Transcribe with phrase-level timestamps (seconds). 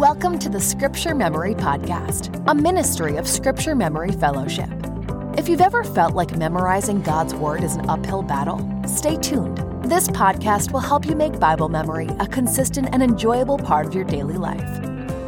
[0.00, 4.70] Welcome to the Scripture Memory Podcast, a ministry of Scripture Memory Fellowship.
[5.36, 9.58] If you've ever felt like memorizing God's Word is an uphill battle, stay tuned.
[9.84, 14.04] This podcast will help you make Bible memory a consistent and enjoyable part of your
[14.04, 14.62] daily life.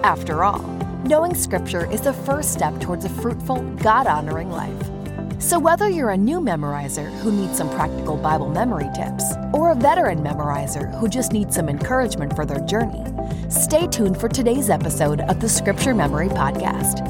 [0.04, 0.62] After all,
[1.04, 4.90] knowing Scripture is the first step towards a fruitful, God honoring life.
[5.38, 9.74] So, whether you're a new memorizer who needs some practical Bible memory tips, or a
[9.74, 13.04] veteran memorizer who just needs some encouragement for their journey,
[13.50, 17.06] stay tuned for today's episode of the Scripture Memory Podcast.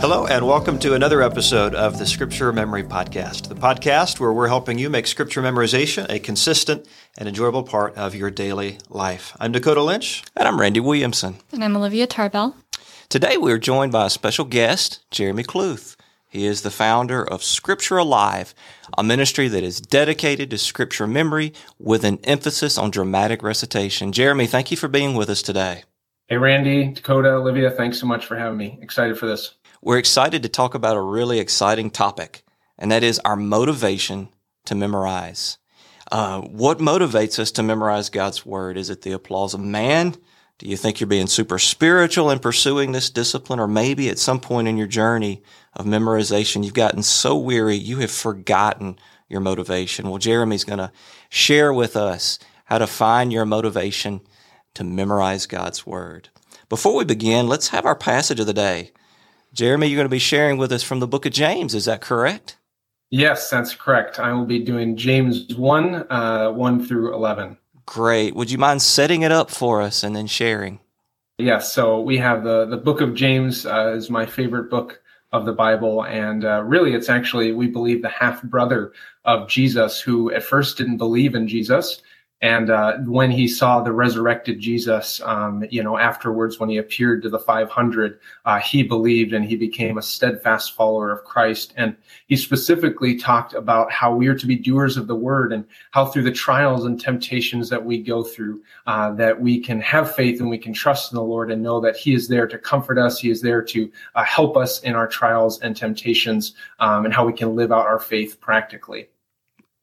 [0.00, 4.46] Hello, and welcome to another episode of the Scripture Memory Podcast, the podcast where we're
[4.46, 9.36] helping you make Scripture memorization a consistent and enjoyable part of your daily life.
[9.40, 10.22] I'm Dakota Lynch.
[10.36, 11.38] And I'm Randy Williamson.
[11.50, 12.54] And I'm Olivia Tarbell.
[13.08, 15.96] Today we're joined by a special guest, Jeremy Kluth.
[16.28, 18.54] He is the founder of Scripture Alive,
[18.98, 24.12] a ministry that is dedicated to scripture memory with an emphasis on dramatic recitation.
[24.12, 25.84] Jeremy, thank you for being with us today.
[26.26, 28.78] Hey, Randy, Dakota, Olivia, thanks so much for having me.
[28.82, 29.54] Excited for this.
[29.80, 32.42] We're excited to talk about a really exciting topic,
[32.78, 34.28] and that is our motivation
[34.66, 35.56] to memorize.
[36.12, 38.76] Uh, what motivates us to memorize God's Word?
[38.76, 40.14] Is it the applause of man?
[40.58, 43.60] Do you think you're being super spiritual in pursuing this discipline?
[43.60, 45.40] Or maybe at some point in your journey
[45.74, 48.98] of memorization, you've gotten so weary, you have forgotten
[49.28, 50.08] your motivation.
[50.08, 50.90] Well, Jeremy's going to
[51.28, 54.20] share with us how to find your motivation
[54.74, 56.28] to memorize God's Word.
[56.68, 58.90] Before we begin, let's have our passage of the day.
[59.54, 61.74] Jeremy, you're going to be sharing with us from the book of James.
[61.74, 62.56] Is that correct?
[63.10, 64.18] Yes, that's correct.
[64.18, 67.56] I will be doing James 1, uh, 1 through 11.
[67.88, 68.36] Great.
[68.36, 70.78] Would you mind setting it up for us and then sharing?
[71.38, 71.72] Yes.
[71.72, 75.00] So we have the the book of James uh, is my favorite book
[75.32, 78.92] of the Bible, and uh, really, it's actually we believe the half brother
[79.24, 82.02] of Jesus, who at first didn't believe in Jesus,
[82.40, 87.20] and uh, when he saw the resurrected Jesus, um, you know, afterwards when he appeared
[87.22, 91.74] to the 500, uh, he believed and he became a steadfast follower of Christ.
[91.76, 91.96] And
[92.28, 96.06] he specifically talked about how we are to be doers of the word and how
[96.06, 100.40] through the trials and temptations that we go through, uh, that we can have faith
[100.40, 102.98] and we can trust in the Lord and know that he is there to comfort
[102.98, 103.18] us.
[103.18, 107.26] He is there to uh, help us in our trials and temptations um, and how
[107.26, 109.08] we can live out our faith practically.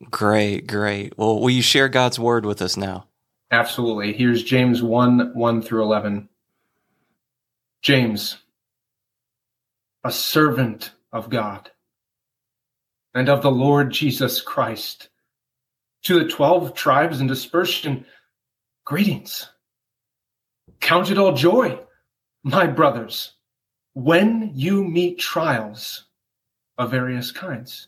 [0.10, 1.18] Great, great.
[1.18, 3.08] Well, will you share God's word with us now?
[3.52, 4.14] Absolutely.
[4.14, 6.28] Here's James 1 1 through 11.
[7.82, 8.38] James,
[10.04, 11.72] a servant of God
[13.14, 15.10] and of the Lord Jesus Christ,
[16.04, 18.06] to the 12 tribes in dispersion,
[18.84, 19.50] greetings.
[20.82, 21.80] Count it all joy,
[22.44, 23.34] my brothers,
[23.94, 26.06] when you meet trials
[26.78, 27.88] of various kinds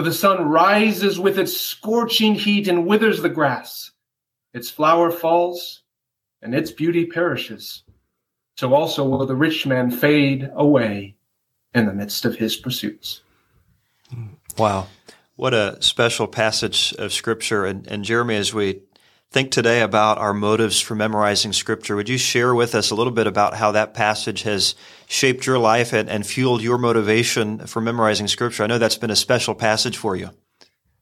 [0.00, 3.90] For the sun rises with its scorching heat and withers the grass.
[4.54, 5.82] Its flower falls,
[6.40, 7.82] and its beauty perishes.
[8.56, 11.16] So also will the rich man fade away
[11.74, 13.20] in the midst of his pursuits.
[14.56, 14.86] Wow.
[15.36, 17.66] What a special passage of Scripture.
[17.66, 18.80] And, and Jeremy, as we
[19.30, 23.12] think today about our motives for memorizing Scripture, would you share with us a little
[23.12, 24.74] bit about how that passage has
[25.06, 28.64] shaped your life and, and fueled your motivation for memorizing Scripture?
[28.64, 30.30] I know that's been a special passage for you.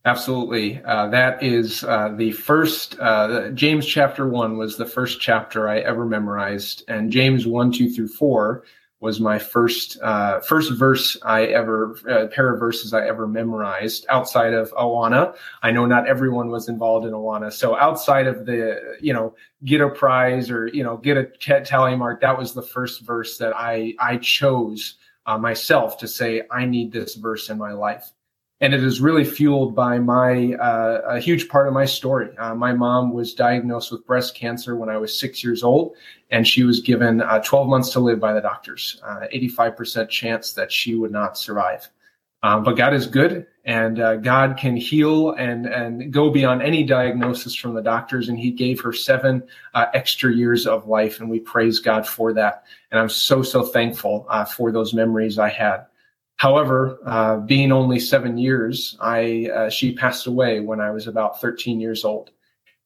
[0.04, 0.82] Absolutely.
[0.84, 5.78] Uh, that is uh, the first, uh, James chapter 1 was the first chapter I
[5.78, 6.84] ever memorized.
[6.86, 8.62] And James 1, 2 through 4
[9.00, 14.06] was my first uh, first verse I ever uh, pair of verses I ever memorized
[14.08, 15.36] outside of Awana.
[15.62, 19.34] I know not everyone was involved in Awana, so outside of the you know
[19.64, 21.26] get a prize or you know get a
[21.60, 24.96] tally mark, that was the first verse that I I chose
[25.26, 28.12] uh, myself to say I need this verse in my life.
[28.60, 32.36] And it is really fueled by my uh, a huge part of my story.
[32.38, 35.94] Uh, my mom was diagnosed with breast cancer when I was six years old,
[36.30, 39.00] and she was given uh, 12 months to live by the doctors.
[39.04, 41.88] 85% uh, chance that she would not survive.
[42.42, 46.84] Um, but God is good, and uh, God can heal and and go beyond any
[46.84, 48.28] diagnosis from the doctors.
[48.28, 49.42] And He gave her seven
[49.74, 52.64] uh, extra years of life, and we praise God for that.
[52.92, 55.86] And I'm so so thankful for those memories I had.
[56.38, 61.40] However, uh, being only seven years, I uh, she passed away when I was about
[61.40, 62.30] 13 years old.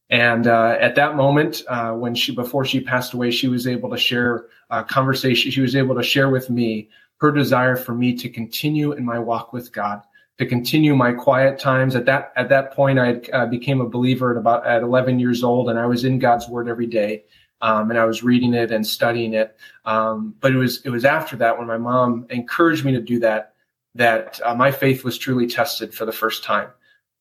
[0.08, 3.90] And uh, at that moment, uh, when she before she passed away, she was able
[3.90, 5.50] to share a conversation.
[5.50, 6.88] She was able to share with me
[7.18, 10.00] her desire for me to continue in my walk with God,
[10.38, 11.94] to continue my quiet times.
[11.94, 15.44] At that at that point, I uh, became a believer at about at 11 years
[15.44, 17.24] old, and I was in God's Word every day
[17.62, 19.56] um, and I was reading it and studying it.
[19.84, 23.18] Um, but it was it was after that when my mom encouraged me to do
[23.20, 23.54] that
[23.94, 26.68] that uh, my faith was truly tested for the first time.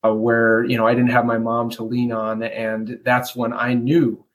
[0.03, 3.53] Uh, where you know I didn't have my mom to lean on, and that's when
[3.53, 4.25] I knew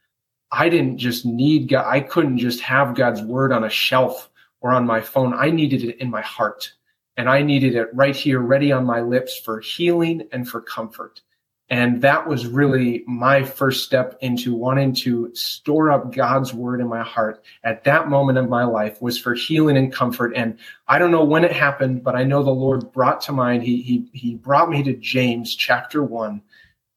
[0.52, 1.86] I didn't just need God.
[1.86, 4.30] I couldn't just have God's word on a shelf
[4.60, 5.34] or on my phone.
[5.34, 6.72] I needed it in my heart,
[7.16, 11.20] and I needed it right here, ready on my lips for healing and for comfort.
[11.68, 16.86] And that was really my first step into wanting to store up God's word in
[16.86, 20.32] my heart at that moment of my life was for healing and comfort.
[20.36, 23.64] And I don't know when it happened, but I know the Lord brought to mind,
[23.64, 26.40] he, he, he brought me to James chapter one.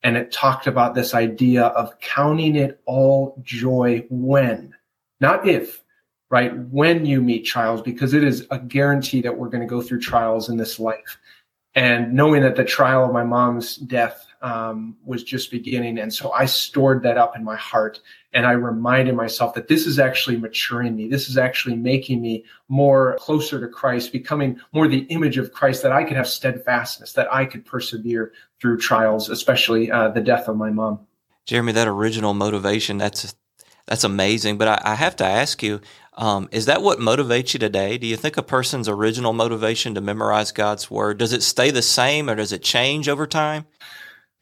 [0.04, 4.74] And it talked about this idea of counting it all joy when,
[5.20, 5.84] not if,
[6.30, 6.56] right?
[6.56, 10.00] When you meet trials, because it is a guarantee that we're going to go through
[10.00, 11.18] trials in this life.
[11.76, 16.00] And knowing that the trial of my mom's death um, was just beginning.
[16.00, 18.00] And so I stored that up in my heart
[18.32, 21.08] and I reminded myself that this is actually maturing me.
[21.08, 25.82] This is actually making me more closer to Christ, becoming more the image of Christ,
[25.84, 28.32] that I could have steadfastness, that I could persevere
[28.62, 31.00] through trials, especially uh, the death of my mom.
[31.46, 33.36] Jeremy, that original motivation, that's
[33.88, 34.60] that's amazing.
[34.60, 35.82] But I, I have to ask you,
[36.14, 37.98] um, is that what motivates you today?
[37.98, 41.82] Do you think a person's original motivation to memorize God's word does it stay the
[41.82, 43.66] same or does it change over time?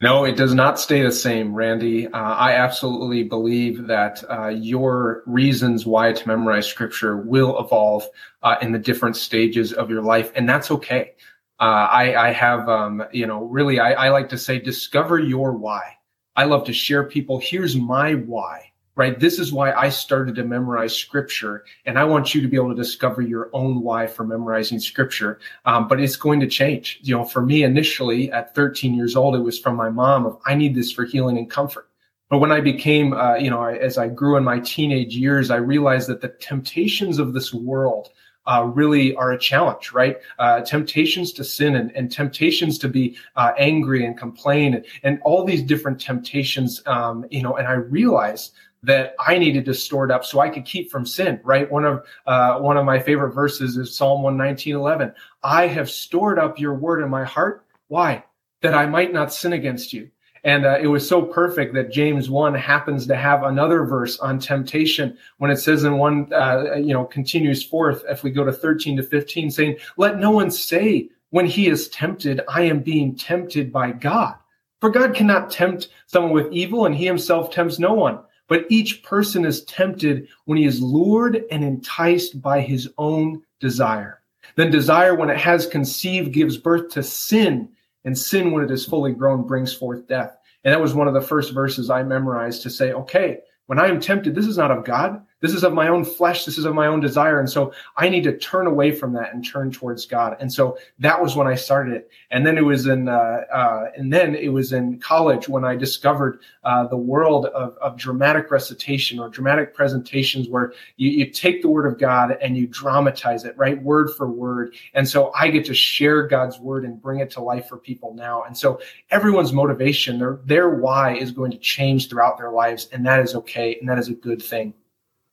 [0.00, 2.06] No, it does not stay the same, Randy.
[2.06, 8.06] Uh, I absolutely believe that uh, your reasons why to memorize scripture will evolve
[8.44, 11.14] uh, in the different stages of your life, and that's okay.
[11.58, 15.52] Uh, I, I, have, um, you know, really, I, I like to say, discover your
[15.52, 15.96] why.
[16.36, 17.40] I love to share people.
[17.40, 18.67] Here's my why
[18.98, 19.20] right?
[19.20, 21.64] This is why I started to memorize scripture.
[21.86, 25.38] And I want you to be able to discover your own why for memorizing scripture.
[25.64, 26.98] Um, but it's going to change.
[27.02, 30.38] You know, for me initially at 13 years old, it was from my mom of,
[30.46, 31.88] I need this for healing and comfort.
[32.28, 35.56] But when I became, uh, you know, as I grew in my teenage years, I
[35.56, 38.10] realized that the temptations of this world,
[38.48, 40.16] uh, really are a challenge, right?
[40.38, 45.20] Uh, temptations to sin and, and temptations to be uh, angry and complain and, and,
[45.22, 50.04] all these different temptations, um, you know, and I realized that I needed to store
[50.04, 51.70] it up so I could keep from sin, right?
[51.70, 55.12] One of uh, one of my favorite verses is Psalm 119, 11.
[55.42, 57.64] I have stored up your word in my heart.
[57.88, 58.24] Why?
[58.62, 60.10] That I might not sin against you.
[60.44, 64.38] And uh, it was so perfect that James 1 happens to have another verse on
[64.38, 68.52] temptation when it says in one, uh, you know, continues forth, if we go to
[68.52, 73.16] 13 to 15, saying, Let no one say when he is tempted, I am being
[73.16, 74.36] tempted by God.
[74.80, 78.20] For God cannot tempt someone with evil, and he himself tempts no one.
[78.48, 84.22] But each person is tempted when he is lured and enticed by his own desire.
[84.56, 87.68] Then desire, when it has conceived, gives birth to sin,
[88.04, 90.36] and sin, when it is fully grown, brings forth death.
[90.64, 93.88] And that was one of the first verses I memorized to say, okay, when I
[93.88, 95.24] am tempted, this is not of God.
[95.40, 96.44] This is of my own flesh.
[96.44, 97.38] This is of my own desire.
[97.38, 100.36] And so I need to turn away from that and turn towards God.
[100.40, 102.10] And so that was when I started it.
[102.30, 105.76] And then it was in, uh, uh, and then it was in college when I
[105.76, 111.62] discovered uh, the world of, of dramatic recitation or dramatic presentations where you, you take
[111.62, 113.80] the word of God and you dramatize it, right?
[113.80, 114.74] Word for word.
[114.94, 118.12] And so I get to share God's word and bring it to life for people
[118.14, 118.42] now.
[118.42, 118.80] And so
[119.10, 122.88] everyone's motivation, their, their why is going to change throughout their lives.
[122.92, 123.76] And that is okay.
[123.78, 124.74] And that is a good thing.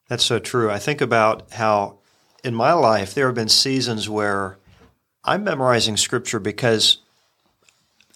[0.08, 0.70] That's so true.
[0.70, 2.00] I think about how
[2.44, 4.58] in my life there have been seasons where
[5.24, 7.00] I'm memorizing scripture because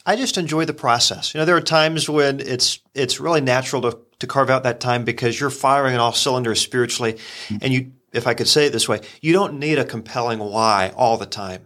[0.06, 1.34] I just enjoy the process.
[1.34, 4.80] You know, there are times when it's it's really natural to to carve out that
[4.80, 7.18] time because you're firing on all cylinders spiritually
[7.62, 10.92] and you if I could say it this way, you don't need a compelling why
[10.96, 11.66] all the time.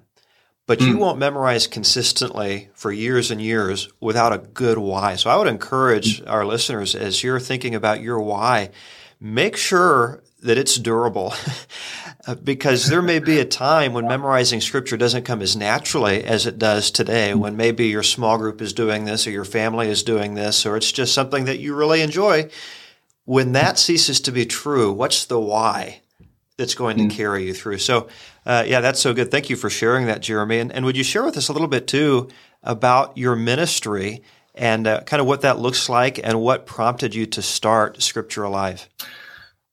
[0.65, 0.99] But you hmm.
[0.99, 5.17] won't memorize consistently for years and years without a good why.
[5.17, 8.69] So I would encourage our listeners as you're thinking about your why,
[9.23, 11.33] make sure that it's durable.
[12.43, 16.59] because there may be a time when memorizing scripture doesn't come as naturally as it
[16.59, 20.35] does today, when maybe your small group is doing this or your family is doing
[20.35, 22.49] this, or it's just something that you really enjoy.
[23.25, 26.01] When that ceases to be true, what's the why
[26.57, 27.11] that's going to mm.
[27.11, 27.77] carry you through?
[27.77, 28.09] So,
[28.45, 29.31] uh, yeah, that's so good.
[29.31, 30.59] Thank you for sharing that, Jeremy.
[30.59, 32.29] And, and would you share with us a little bit too
[32.61, 34.21] about your ministry
[34.55, 38.43] and uh, kind of what that looks like and what prompted you to start Scripture
[38.43, 38.87] Alive?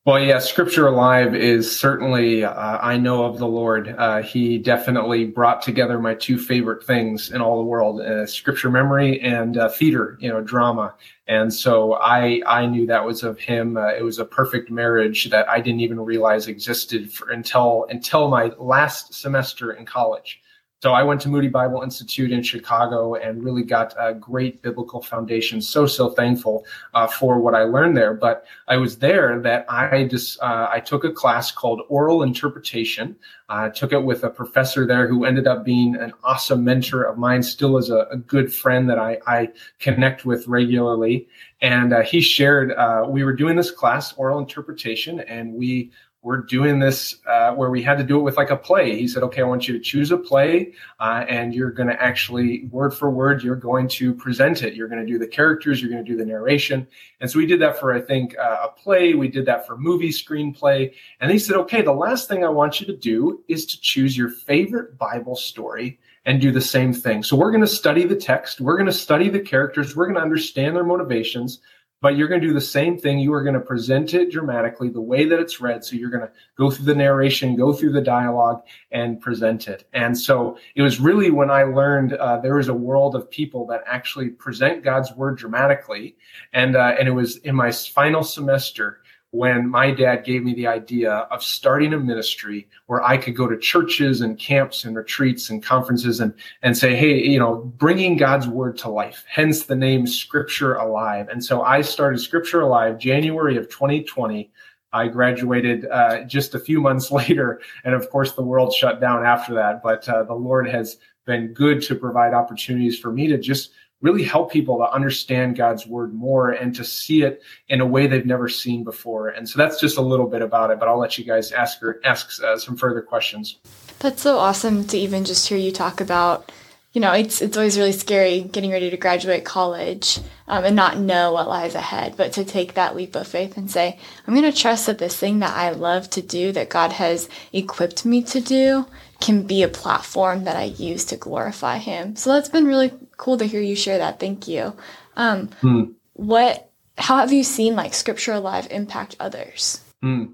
[0.06, 3.94] Well, yeah, Scripture Alive is certainly, uh, I know of the Lord.
[3.99, 8.70] Uh, he definitely brought together my two favorite things in all the world uh, Scripture
[8.70, 10.94] memory and uh, theater, you know, drama.
[11.28, 13.76] And so I, I knew that was of him.
[13.76, 18.28] Uh, it was a perfect marriage that I didn't even realize existed for, until, until
[18.28, 20.40] my last semester in college.
[20.82, 25.02] So I went to Moody Bible Institute in Chicago and really got a great biblical
[25.02, 25.60] foundation.
[25.60, 28.14] So so thankful uh, for what I learned there.
[28.14, 33.14] But I was there that I just uh, I took a class called Oral Interpretation.
[33.50, 37.18] I took it with a professor there who ended up being an awesome mentor of
[37.18, 41.28] mine, still is a, a good friend that I, I connect with regularly.
[41.60, 45.90] And uh, he shared uh, we were doing this class, Oral Interpretation, and we
[46.22, 48.98] we're doing this uh, where we had to do it with like a play.
[48.98, 52.02] He said, okay, I want you to choose a play uh, and you're going to
[52.02, 54.74] actually, word for word, you're going to present it.
[54.74, 56.86] You're going to do the characters, you're going to do the narration.
[57.20, 59.14] And so we did that for, I think, uh, a play.
[59.14, 60.92] We did that for movie screenplay.
[61.20, 64.16] And he said, okay, the last thing I want you to do is to choose
[64.16, 67.22] your favorite Bible story and do the same thing.
[67.22, 68.60] So we're going to study the text.
[68.60, 69.96] We're going to study the characters.
[69.96, 71.60] We're going to understand their motivations
[72.00, 73.19] but you're going to do the same thing.
[73.19, 75.85] You are going to present it dramatically the way that it's read.
[75.85, 79.87] So you're going to go through the narration, go through the dialogue, and present it.
[79.92, 83.66] And so it was really when I learned uh, there is a world of people
[83.66, 86.16] that actually present God's word dramatically.
[86.52, 89.00] And uh, and it was in my final semester
[89.32, 93.46] when my dad gave me the idea of starting a ministry where I could go
[93.46, 98.16] to churches and camps and retreats and conferences and, and say, Hey, you know, bringing
[98.16, 101.28] God's word to life, hence the name Scripture Alive.
[101.28, 104.50] And so I started Scripture Alive January of 2020.
[104.92, 107.60] I graduated uh, just a few months later.
[107.84, 109.82] And of course, the world shut down after that.
[109.82, 113.70] But uh, the Lord has been good to provide opportunities for me to just
[114.00, 118.07] really help people to understand God's word more and to see it in a way
[118.07, 119.28] they've never seen before.
[119.28, 121.83] And so that's just a little bit about it, but I'll let you guys ask
[121.83, 123.59] or ask uh, some further questions.
[123.99, 126.50] That's so awesome to even just hear you talk about.
[126.92, 130.99] You know, it's it's always really scary getting ready to graduate college um, and not
[130.99, 134.50] know what lies ahead, but to take that leap of faith and say, I'm going
[134.50, 138.23] to trust that this thing that I love to do, that God has equipped me
[138.25, 138.87] to do,
[139.21, 142.16] can be a platform that I use to glorify Him.
[142.16, 144.18] So that's been really cool to hear you share that.
[144.18, 144.74] Thank you.
[145.16, 145.84] Um, hmm.
[146.14, 146.70] What?
[146.98, 149.82] How have you seen like Scripture Alive impact others?
[150.02, 150.32] Hmm.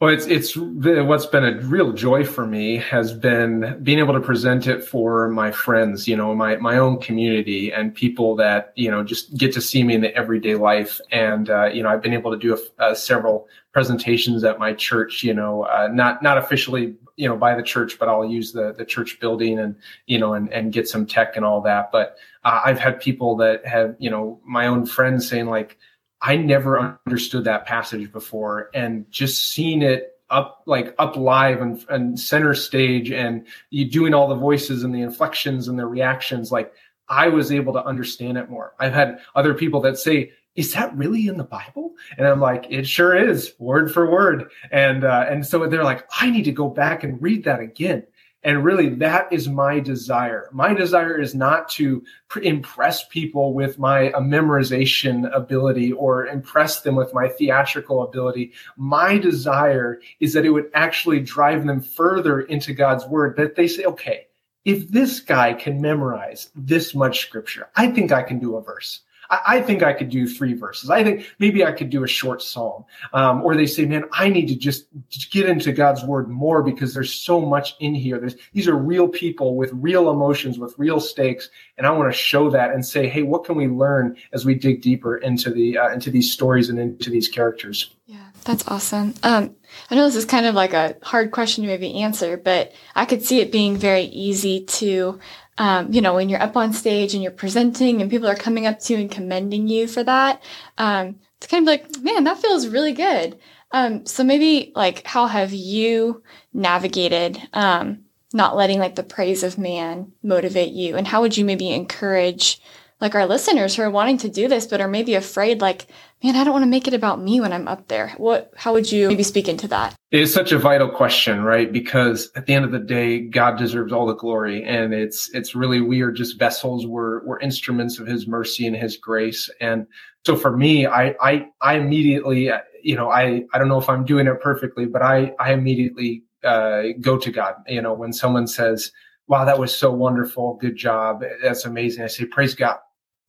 [0.00, 4.20] Well, it's it's what's been a real joy for me has been being able to
[4.20, 8.90] present it for my friends, you know, my my own community and people that you
[8.90, 11.00] know just get to see me in the everyday life.
[11.12, 14.72] And uh, you know, I've been able to do a, uh, several presentations at my
[14.72, 15.22] church.
[15.22, 18.72] You know, uh, not not officially you know by the church but i'll use the
[18.74, 19.76] the church building and
[20.06, 21.90] you know and and get some tech and all that.
[21.92, 25.78] But uh, i've had people that have you know my own friends saying like
[26.20, 31.84] i never understood that passage before and just seeing it up like up live and,
[31.90, 36.50] and center stage and you doing all the voices and the inflections and the reactions
[36.50, 36.72] like
[37.08, 38.74] i was able to understand it more.
[38.78, 41.94] I've had other people that say is that really in the Bible?
[42.18, 44.50] And I'm like, it sure is, word for word.
[44.70, 48.04] And uh, and so they're like, I need to go back and read that again.
[48.44, 50.48] And really, that is my desire.
[50.52, 52.02] My desire is not to
[52.42, 58.52] impress people with my uh, memorization ability or impress them with my theatrical ability.
[58.76, 63.68] My desire is that it would actually drive them further into God's word, that they
[63.68, 64.26] say, okay,
[64.64, 69.02] if this guy can memorize this much scripture, I think I can do a verse.
[69.46, 70.90] I, think I could do three verses.
[70.90, 72.84] I think maybe I could do a short psalm.
[73.12, 74.86] Um, or they say, man, I need to just
[75.30, 78.18] get into God's word more because there's so much in here.
[78.18, 81.48] There's, these are real people with real emotions, with real stakes.
[81.78, 84.54] And I want to show that and say, hey, what can we learn as we
[84.54, 87.94] dig deeper into the, uh, into these stories and into these characters?
[88.06, 89.14] Yeah, that's awesome.
[89.22, 89.56] Um,
[89.90, 93.06] I know this is kind of like a hard question to maybe answer, but I
[93.06, 95.18] could see it being very easy to
[95.58, 98.66] um, you know, when you're up on stage and you're presenting and people are coming
[98.66, 100.42] up to you and commending you for that,
[100.78, 103.38] um, it's kind of like, man, that feels really good.
[103.72, 109.58] Um, so maybe like, how have you navigated, um, not letting like the praise of
[109.58, 110.96] man motivate you?
[110.96, 112.60] And how would you maybe encourage
[113.02, 115.88] like our listeners who are wanting to do this, but are maybe afraid, like,
[116.22, 118.14] man, I don't want to make it about me when I'm up there.
[118.16, 119.96] What, how would you maybe speak into that?
[120.12, 121.70] It is such a vital question, right?
[121.70, 124.62] Because at the end of the day, God deserves all the glory.
[124.62, 126.86] And it's, it's really, we are just vessels.
[126.86, 129.50] We're, we're instruments of his mercy and his grace.
[129.60, 129.88] And
[130.24, 132.52] so for me, I, I, I immediately,
[132.84, 136.22] you know, I, I don't know if I'm doing it perfectly, but I, I immediately,
[136.44, 137.56] uh, go to God.
[137.66, 138.92] You know, when someone says,
[139.26, 140.56] wow, that was so wonderful.
[140.60, 141.24] Good job.
[141.42, 142.04] That's amazing.
[142.04, 142.78] I say, praise God.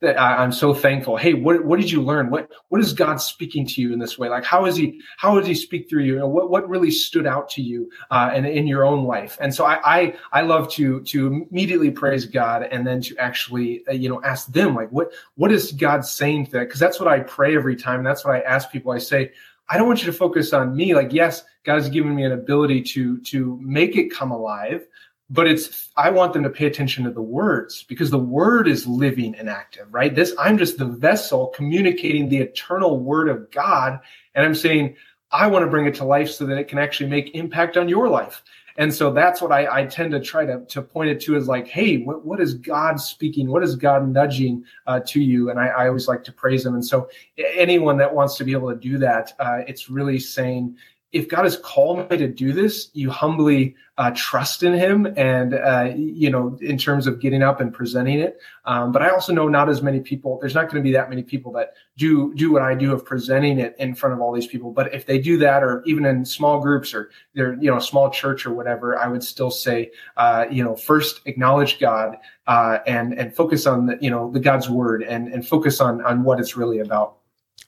[0.04, 1.18] I'm so thankful.
[1.18, 2.30] Hey, what what did you learn?
[2.30, 4.30] What what is God speaking to you in this way?
[4.30, 6.26] Like how is he how does he speak through you?
[6.26, 9.38] what what really stood out to you uh, and in your own life?
[9.40, 13.84] And so I, I I love to to immediately praise God and then to actually
[13.88, 16.68] uh, you know ask them like what what is God saying to that?
[16.68, 18.04] Because that's what I pray every time.
[18.04, 18.92] That's what I ask people.
[18.92, 19.32] I say
[19.70, 20.94] I don't want you to focus on me.
[20.94, 24.86] Like yes, God has given me an ability to to make it come alive
[25.34, 28.88] but it's i want them to pay attention to the words because the word is
[28.88, 34.00] living and active right this i'm just the vessel communicating the eternal word of god
[34.36, 34.96] and i'm saying
[35.32, 37.90] i want to bring it to life so that it can actually make impact on
[37.90, 38.44] your life
[38.78, 41.48] and so that's what I, I tend to try to, to point it to is
[41.48, 43.48] like, hey, what, what is God speaking?
[43.48, 45.52] What is God nudging uh, to you?
[45.52, 46.74] And I, I, always like to praise him.
[46.74, 50.76] And so anyone that wants to be able to do that, uh, it's really saying,
[51.14, 55.54] if God has called me to do this, you humbly uh, trust in Him, and
[55.54, 58.40] uh, you know, in terms of getting up and presenting it.
[58.66, 60.40] Um, but I also know not as many people.
[60.42, 63.06] There's not going to be that many people that do do what I do of
[63.06, 64.72] presenting it in front of all these people.
[64.72, 67.82] But if they do that, or even in small groups, or they're you know, a
[67.82, 72.18] small church or whatever, I would still say, uh, you know, first acknowledge God
[72.48, 76.04] uh, and and focus on the, you know the God's word and and focus on
[76.04, 77.18] on what it's really about.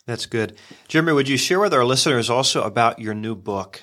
[0.06, 0.56] That's good.
[0.88, 3.82] Jeremy, would you share with our listeners also about your new book?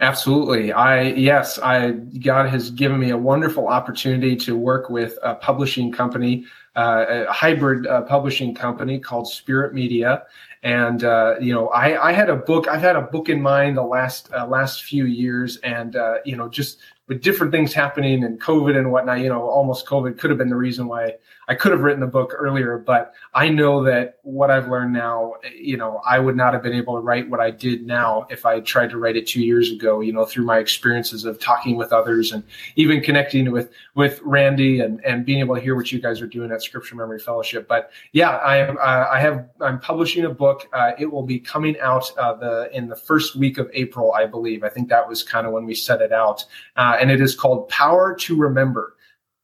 [0.00, 0.72] Absolutely.
[0.72, 5.92] I yes, I God has given me a wonderful opportunity to work with a publishing
[5.92, 10.22] company, uh, a hybrid uh, publishing company called Spirit Media,
[10.62, 12.68] and uh, you know, I, I had a book.
[12.68, 16.36] I've had a book in mind the last uh, last few years, and uh, you
[16.36, 20.30] know, just with different things happening and COVID and whatnot, you know, almost COVID could
[20.30, 21.16] have been the reason why
[21.50, 22.78] I could have written the book earlier.
[22.78, 26.72] But I know that what I've learned now, you know, I would not have been
[26.72, 29.72] able to write what I did now if I tried to write it two years
[29.72, 32.44] ago, you know, through my experiences of talking with others and
[32.76, 36.28] even connecting with, with Randy and, and being able to hear what you guys are
[36.28, 37.66] doing at Scripture Memory Fellowship.
[37.66, 40.68] But yeah, I am, uh, I have, I'm publishing a book.
[40.72, 44.24] Uh, it will be coming out uh, the, in the first week of April, I
[44.24, 44.62] believe.
[44.62, 46.44] I think that was kind of when we set it out.
[46.76, 48.94] Uh, and it is called Power to Remember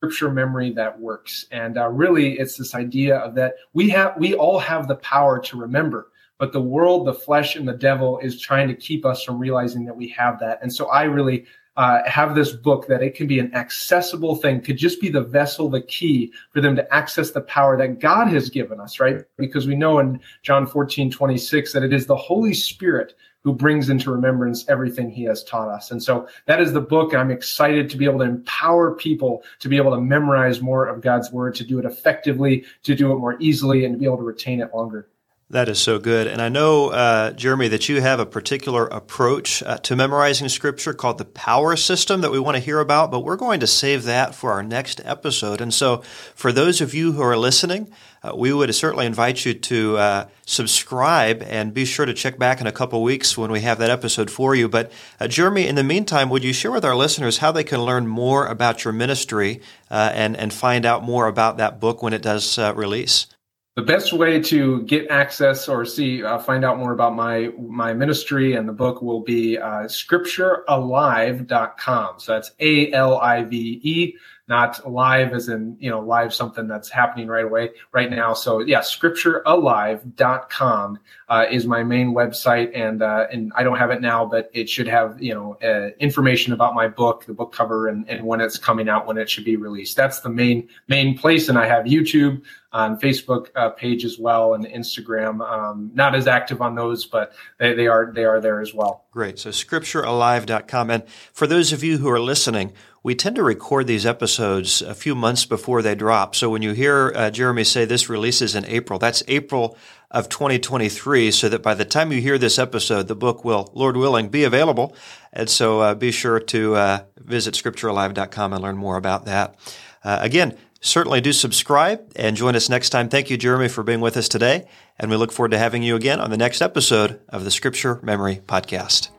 [0.06, 1.46] scripture memory that works.
[1.50, 5.40] And uh, really it's this idea of that we have we all have the power
[5.40, 9.22] to remember but the world the flesh and the devil is trying to keep us
[9.24, 10.60] from realizing that we have that.
[10.62, 11.44] And so i really
[11.76, 15.22] uh, have this book that it can be an accessible thing could just be the
[15.22, 19.24] vessel the key for them to access the power that god has given us right
[19.36, 23.14] because we know in john 14 26 that it is the holy spirit
[23.46, 25.92] who brings into remembrance everything he has taught us.
[25.92, 27.14] And so that is the book.
[27.14, 31.00] I'm excited to be able to empower people to be able to memorize more of
[31.00, 34.16] God's word, to do it effectively, to do it more easily, and to be able
[34.16, 35.06] to retain it longer.
[35.48, 36.26] That is so good.
[36.26, 40.92] And I know, uh, Jeremy, that you have a particular approach uh, to memorizing scripture
[40.92, 44.02] called the power system that we want to hear about, but we're going to save
[44.04, 45.60] that for our next episode.
[45.60, 45.98] And so,
[46.34, 47.92] for those of you who are listening,
[48.24, 52.60] uh, we would certainly invite you to uh, subscribe and be sure to check back
[52.60, 54.68] in a couple weeks when we have that episode for you.
[54.68, 57.82] But, uh, Jeremy, in the meantime, would you share with our listeners how they can
[57.82, 59.60] learn more about your ministry
[59.92, 63.28] uh, and, and find out more about that book when it does release?
[63.76, 67.92] The best way to get access or see uh, find out more about my my
[67.92, 74.16] ministry and the book will be uh, scripturealive.com so that's a-l-i-v-e
[74.48, 78.32] not live as in you know live something that's happening right away right now.
[78.32, 84.00] So yeah scripturealive.com uh, is my main website and uh, and i don't have it
[84.00, 87.88] now but it should have you know uh, information about my book the book cover
[87.88, 91.16] and, and when it's coming out when it should be released that's the main main
[91.16, 92.40] place and i have youtube
[92.76, 95.40] on Facebook uh, page as well and Instagram.
[95.40, 99.06] Um, not as active on those, but they, they, are they are there as well.
[99.12, 99.38] Great.
[99.38, 100.90] So scripturealive.com.
[100.90, 104.94] And for those of you who are listening, we tend to record these episodes a
[104.94, 106.34] few months before they drop.
[106.34, 109.78] So when you hear uh, Jeremy say this releases in April, that's April
[110.10, 113.96] of 2023, so that by the time you hear this episode, the book will, Lord
[113.96, 114.94] willing, be available.
[115.32, 119.56] And so uh, be sure to uh, visit scripturealive.com and learn more about that.
[120.04, 123.08] Uh, again, certainly do subscribe and join us next time.
[123.08, 124.68] Thank you, Jeremy, for being with us today.
[124.98, 128.00] And we look forward to having you again on the next episode of the Scripture
[128.02, 129.10] Memory Podcast.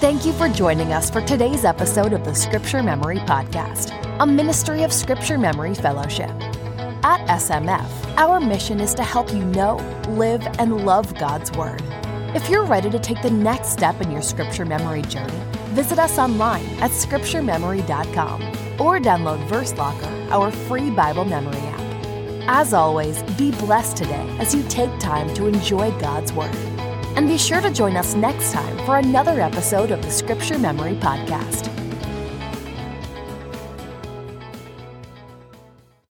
[0.00, 3.92] Thank you for joining us for today's episode of the Scripture Memory Podcast.
[4.20, 6.30] a ministry of Scripture Memory Fellowship.
[7.08, 9.76] At SMF, our mission is to help you know,
[10.10, 11.80] live, and love God's Word.
[12.36, 15.40] If you're ready to take the next step in your Scripture memory journey,
[15.70, 18.42] visit us online at scripturememory.com
[18.78, 21.80] or download Verse Locker, our free Bible memory app.
[22.46, 26.54] As always, be blessed today as you take time to enjoy God's Word.
[27.16, 30.96] And be sure to join us next time for another episode of the Scripture Memory
[30.96, 31.77] Podcast.